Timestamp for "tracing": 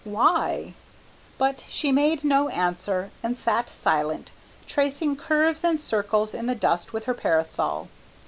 4.67-5.15